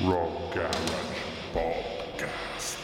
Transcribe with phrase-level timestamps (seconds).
[0.00, 0.78] Rock Garage
[1.52, 2.78] Podcast.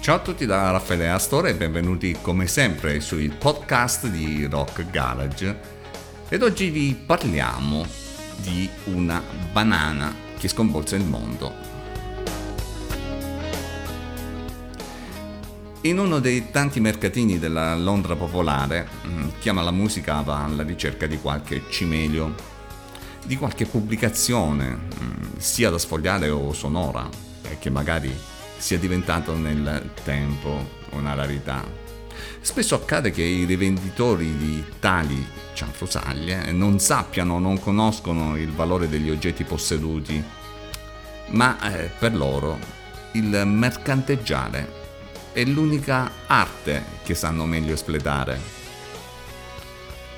[0.00, 5.77] Ciao a tutti da Raffaele Astore e benvenuti come sempre sui podcast di Rock Garage.
[6.30, 7.86] Ed oggi vi parliamo
[8.42, 11.54] di una banana che sconvolse il mondo.
[15.82, 20.64] In uno dei tanti mercatini della Londra popolare, mm, chi ama la musica va alla
[20.64, 22.34] ricerca di qualche cimelio,
[23.24, 27.08] di qualche pubblicazione, mm, sia da sfogliare o sonora,
[27.42, 28.14] e che magari
[28.58, 31.87] sia diventato nel tempo una rarità.
[32.40, 39.10] Spesso accade che i rivenditori di tali cianfrusaglie non sappiano, non conoscono il valore degli
[39.10, 40.22] oggetti posseduti,
[41.30, 42.58] ma eh, per loro
[43.12, 44.76] il mercanteggiare
[45.32, 48.56] è l'unica arte che sanno meglio espletare.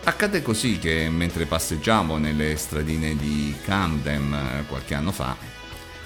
[0.04, 5.36] Accade così che mentre passeggiavo nelle stradine di Camden eh, qualche anno fa,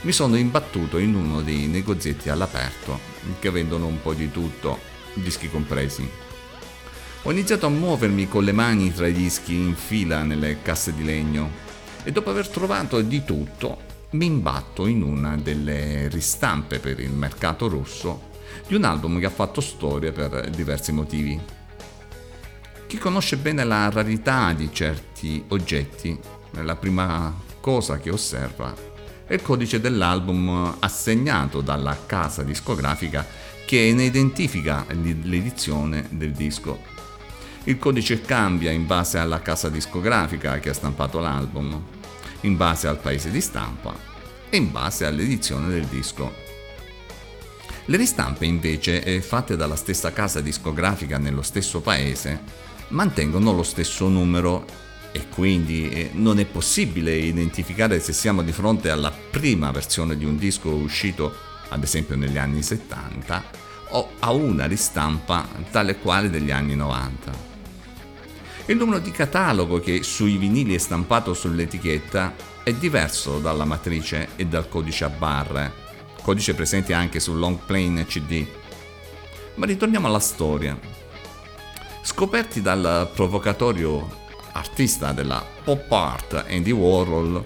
[0.00, 3.00] mi sono imbattuto in uno dei negozietti all'aperto
[3.38, 6.08] che vendono un po' di tutto, dischi compresi.
[7.22, 11.04] Ho iniziato a muovermi con le mani tra i dischi in fila nelle casse di
[11.04, 11.50] legno
[12.02, 17.66] e dopo aver trovato di tutto mi imbatto in una delle ristampe per il mercato
[17.66, 18.32] russo
[18.66, 21.40] di un album che ha fatto storia per diversi motivi.
[22.86, 26.16] Chi conosce bene la rarità di certi oggetti,
[26.50, 28.92] la prima cosa che osserva
[29.26, 33.26] è il codice dell'album assegnato dalla casa discografica
[33.64, 36.92] che ne identifica l'edizione del disco.
[37.64, 41.82] Il codice cambia in base alla casa discografica che ha stampato l'album,
[42.42, 43.94] in base al paese di stampa
[44.50, 46.32] e in base all'edizione del disco.
[47.86, 52.40] Le ristampe invece, eh, fatte dalla stessa casa discografica nello stesso paese,
[52.88, 54.64] mantengono lo stesso numero
[55.12, 60.24] e quindi eh, non è possibile identificare se siamo di fronte alla prima versione di
[60.24, 63.44] un disco uscito ad esempio negli anni 70
[63.90, 67.52] o a una ristampa tale quale degli anni 90.
[68.66, 74.46] Il numero di catalogo che sui vinili è stampato sull'etichetta è diverso dalla matrice e
[74.46, 75.72] dal codice a barre,
[76.22, 78.46] codice presente anche sul long plane CD.
[79.56, 80.78] Ma ritorniamo alla storia.
[82.00, 84.22] Scoperti dal provocatorio
[84.52, 87.44] artista della pop art Andy Warhol,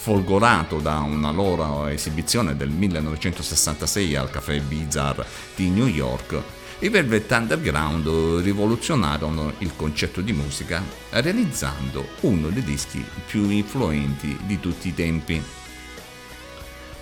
[0.00, 6.42] folgorato da una loro esibizione del 1966 al Café Bizarre di New York,
[6.78, 14.58] i Velvet Underground rivoluzionarono il concetto di musica realizzando uno dei dischi più influenti di
[14.58, 15.42] tutti i tempi.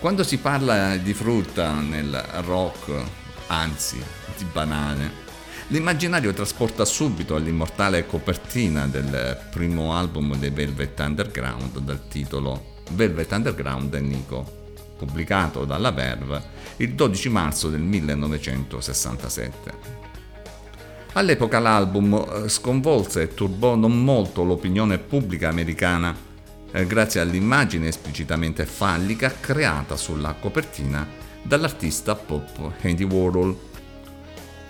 [0.01, 3.01] Quando si parla di frutta nel rock,
[3.47, 4.03] anzi
[4.37, 5.27] di banane,
[5.71, 13.93] L'immaginario trasporta subito all'immortale copertina del primo album dei Velvet Underground dal titolo Velvet Underground
[13.95, 14.45] e Nico,
[14.97, 19.97] pubblicato dalla Verve il 12 marzo del 1967.
[21.13, 26.15] All'epoca l'album eh, sconvolse e turbò non molto l'opinione pubblica americana
[26.71, 31.07] eh, grazie all'immagine esplicitamente fallica creata sulla copertina
[31.43, 33.57] dall'artista pop Andy Warhol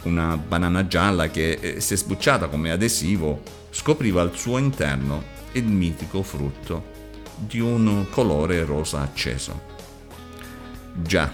[0.04, 6.22] una banana gialla che, eh, se sbucciata come adesivo, scopriva al suo interno il mitico
[6.22, 6.97] frutto
[7.38, 9.76] di un colore rosa acceso.
[10.94, 11.32] Già,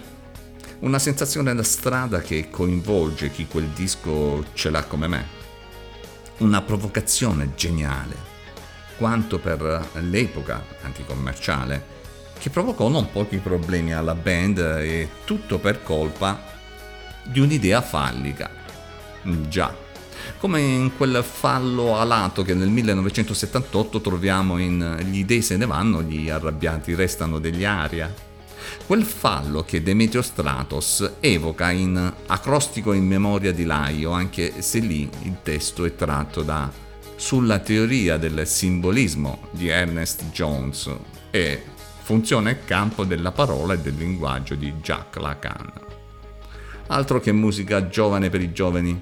[0.80, 5.26] una sensazione da strada che coinvolge chi quel disco ce l'ha come me.
[6.38, 8.16] Una provocazione geniale,
[8.98, 11.92] quanto per l'epoca anticommerciale,
[12.38, 16.52] che provocò non pochi problemi alla band e tutto per colpa
[17.22, 18.50] di un'idea fallica.
[19.48, 19.74] Già,
[20.38, 26.02] come in quel fallo alato che nel 1978 troviamo in Gli dei se ne vanno,
[26.02, 28.12] gli arrabbiati restano degli aria.
[28.86, 35.08] Quel fallo che Demetrio Stratos evoca in Acrostico in memoria di Laio, anche se lì
[35.22, 36.70] il testo è tratto da
[37.16, 40.90] Sulla teoria del simbolismo di Ernest Jones
[41.30, 41.62] e
[42.02, 45.84] Funzione e campo della parola e del linguaggio di Jacques Lacan
[46.88, 49.00] altro che musica giovane per i giovani.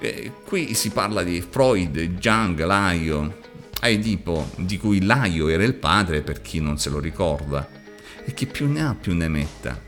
[0.00, 3.38] E qui si parla di Freud, Jung, Laio,
[3.82, 7.68] Edipo, di cui Laio era il padre per chi non se lo ricorda,
[8.24, 9.78] e chi più ne ha più ne metta.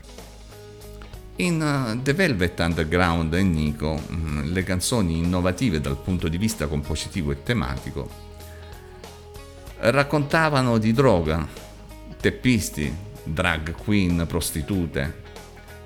[1.37, 6.67] In uh, The Velvet Underground e Nico, mm, le canzoni innovative dal punto di vista
[6.67, 8.31] compositivo e tematico,
[9.85, 11.45] Raccontavano di droga,
[12.21, 15.22] teppisti, drag queen, prostitute,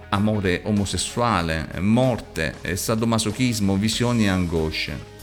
[0.09, 5.15] amore omosessuale, morte, sadomasochismo, visioni e angosce.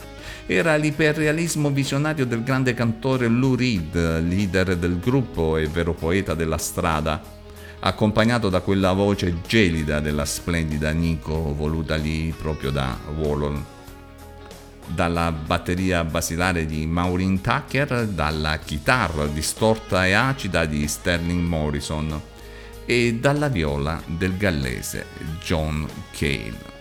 [0.46, 6.58] Era l'iperrealismo visionario del grande cantore Lou Reed, leader del gruppo e vero poeta della
[6.58, 7.22] strada,
[7.80, 13.62] accompagnato da quella voce gelida della splendida Nico voluta lì proprio da Warhol.
[14.86, 22.32] Dalla batteria basilare di Maureen Tucker, dalla chitarra distorta e acida di Sterling Morrison
[22.86, 25.06] e dalla viola del gallese
[25.42, 26.72] John Cale.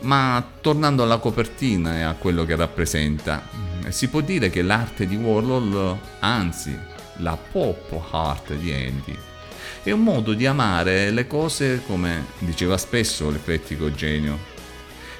[0.00, 3.42] Ma tornando alla copertina e a quello che rappresenta,
[3.88, 6.76] si può dire che l'arte di Warhol, anzi
[7.16, 9.16] la pop art di Andy,
[9.82, 14.56] è un modo di amare le cose come diceva spesso l'eclettico genio.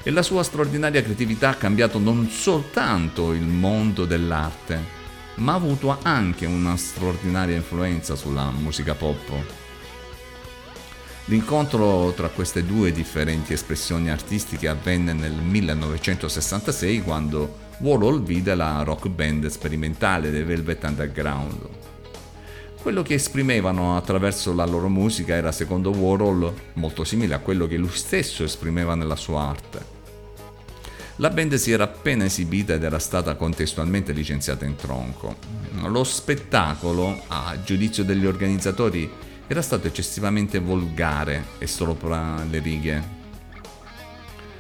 [0.05, 4.97] E la sua straordinaria creatività ha cambiato non soltanto il mondo dell'arte,
[5.37, 9.33] ma ha avuto anche una straordinaria influenza sulla musica pop.
[11.29, 19.09] L'incontro tra queste due differenti espressioni artistiche avvenne nel 1966 quando Warhol vide la rock
[19.09, 21.69] band sperimentale dei Velvet Underground.
[22.81, 27.77] Quello che esprimevano attraverso la loro musica era secondo Warhol molto simile a quello che
[27.77, 29.97] lui stesso esprimeva nella sua arte.
[31.17, 35.37] La band si era appena esibita ed era stata contestualmente licenziata in tronco.
[35.89, 43.17] Lo spettacolo, a giudizio degli organizzatori, era stato eccessivamente volgare e sopra le righe.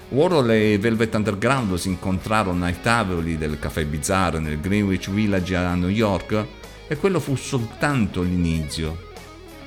[0.08, 5.74] Warhol e Velvet Underground si incontrarono ai tavoli del Café Bizarre nel Greenwich Village a
[5.74, 6.46] New York
[6.88, 9.06] e quello fu soltanto l'inizio.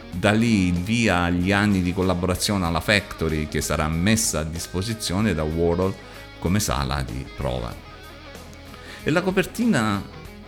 [0.09, 5.43] Da lì via agli anni di collaborazione alla Factory che sarà messa a disposizione da
[5.43, 5.93] Warhol
[6.39, 7.71] come sala di prova.
[9.03, 10.01] E la copertina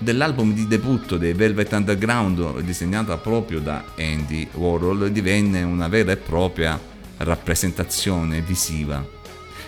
[0.04, 6.18] dell'album di debutto dei Velvet Underground disegnata proprio da Andy Warhol divenne una vera e
[6.18, 6.80] propria
[7.18, 9.22] rappresentazione visiva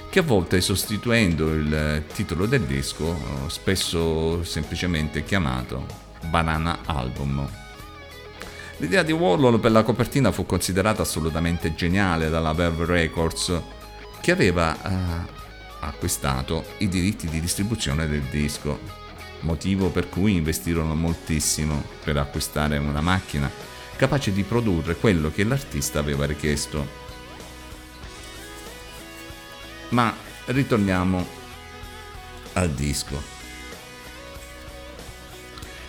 [0.09, 3.17] che a volte sostituendo il titolo del disco
[3.47, 5.85] spesso semplicemente chiamato
[6.29, 7.47] Banana Album.
[8.77, 13.61] L'idea di Warhol per la copertina fu considerata assolutamente geniale dalla Verve Records
[14.21, 15.33] che aveva eh,
[15.81, 19.04] acquistato i diritti di distribuzione del disco
[19.45, 23.49] motivo per cui investirono moltissimo per acquistare una macchina
[23.95, 27.03] capace di produrre quello che l'artista aveva richiesto.
[29.89, 30.13] Ma
[30.47, 31.25] ritorniamo
[32.53, 33.21] al disco.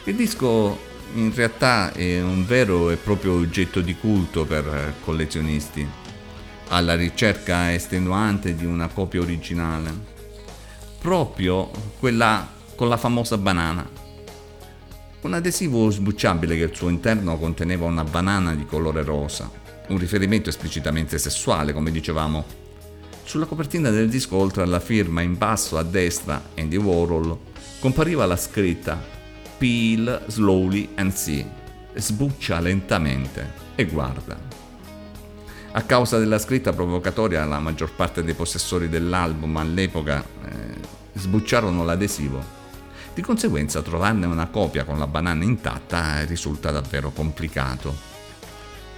[0.05, 0.79] Il disco
[1.15, 5.89] in realtà è un vero e proprio oggetto di culto per collezionisti,
[6.69, 10.15] alla ricerca estenuante di una copia originale.
[11.01, 13.89] Proprio quella con la famosa banana.
[15.23, 19.51] Un adesivo sbucciabile che al suo interno conteneva una banana di colore rosa,
[19.89, 22.45] un riferimento esplicitamente sessuale, come dicevamo.
[23.25, 27.37] Sulla copertina del disco, oltre alla firma in basso a destra Andy Warhol,
[27.81, 29.03] compariva la scritta
[29.59, 31.45] Peel slowly and see.
[31.95, 34.39] Sbuccia lentamente e guarda.
[35.73, 42.65] A causa della scritta provocatoria, la maggior parte dei possessori dell'album all'epoca eh, sbucciarono l'adesivo
[43.17, 47.97] di conseguenza trovarne una copia con la banana intatta risulta davvero complicato.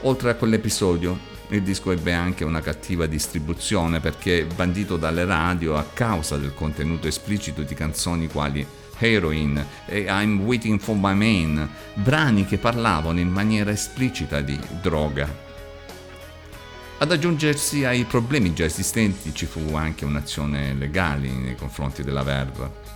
[0.00, 1.16] Oltre a quell'episodio,
[1.50, 7.06] il disco ebbe anche una cattiva distribuzione perché bandito dalle radio a causa del contenuto
[7.06, 8.66] esplicito di canzoni quali
[8.98, 15.32] Heroin e I'm Waiting for My Man, brani che parlavano in maniera esplicita di droga.
[16.98, 22.87] Ad aggiungersi ai problemi già esistenti ci fu anche un'azione legale nei confronti della Verve.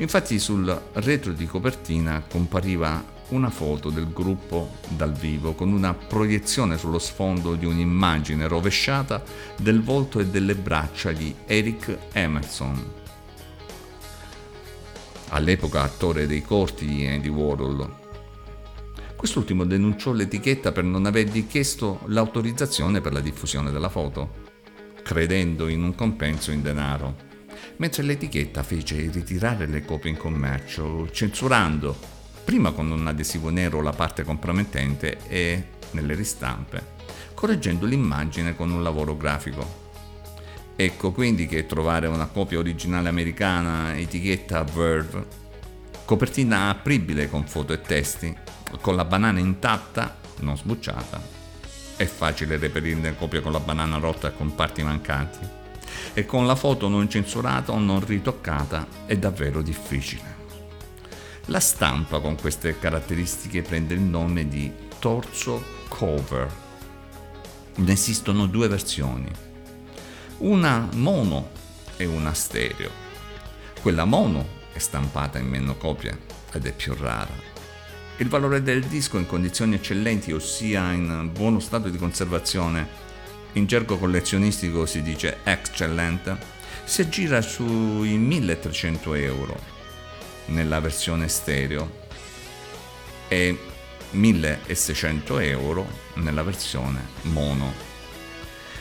[0.00, 6.78] Infatti sul retro di copertina compariva una foto del gruppo dal vivo con una proiezione
[6.78, 9.22] sullo sfondo di un'immagine rovesciata
[9.58, 12.92] del volto e delle braccia di Eric Emerson,
[15.30, 17.96] all'epoca attore dei corti di Andy Warhol.
[19.16, 24.46] Quest'ultimo denunciò l'etichetta per non avergli chiesto l'autorizzazione per la diffusione della foto,
[25.02, 27.26] credendo in un compenso in denaro
[27.78, 31.96] mentre l'etichetta fece ritirare le copie in commercio, censurando
[32.44, 36.96] prima con un adesivo nero la parte compromettente e nelle ristampe,
[37.34, 39.86] correggendo l'immagine con un lavoro grafico.
[40.74, 45.26] Ecco quindi che trovare una copia originale americana etichetta Verve,
[46.04, 48.34] copertina apribile con foto e testi,
[48.80, 51.20] con la banana intatta, non sbucciata.
[51.96, 55.57] È facile reperirne copia con la banana rotta e con parti mancanti
[56.14, 60.36] e con la foto non censurata o non ritoccata è davvero difficile.
[61.46, 66.52] La stampa con queste caratteristiche prende il nome di torso cover.
[67.76, 69.30] Ne esistono due versioni,
[70.38, 71.50] una mono
[71.96, 72.90] e una stereo.
[73.80, 76.18] Quella mono è stampata in meno copie
[76.52, 77.46] ed è più rara.
[78.18, 83.06] Il valore del disco in condizioni eccellenti, ossia in buono stato di conservazione,
[83.58, 86.36] in gergo collezionistico si dice excellent,
[86.84, 89.60] si aggira sui 1300 euro
[90.46, 92.06] nella versione stereo
[93.28, 93.58] e
[94.10, 97.86] 1600 euro nella versione mono.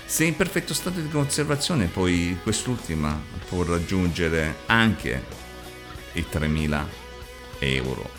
[0.05, 3.19] Se in perfetto stato di conservazione, poi quest'ultima
[3.50, 5.22] può raggiungere anche
[6.13, 6.88] i 3000
[7.60, 8.10] euro.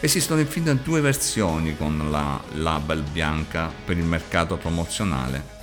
[0.00, 5.57] Esistono infine due versioni con la label bianca per il mercato promozionale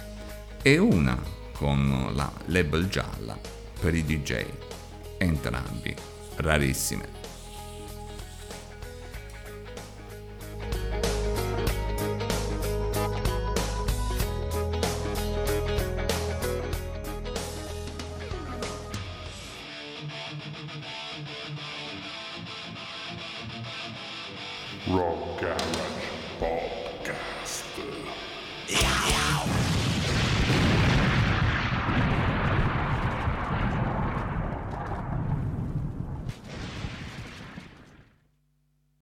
[0.68, 1.16] e una
[1.54, 3.38] con la label gialla
[3.80, 4.46] per i DJ,
[5.20, 5.96] entrambi
[6.38, 7.08] rarissime.
[24.88, 26.75] Rock Garage Podcast.